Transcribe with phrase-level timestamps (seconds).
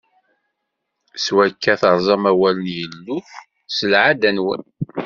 [1.23, 3.17] S wakka, terẓam awal n Yillu
[3.75, 4.63] s lɛadda-nwen.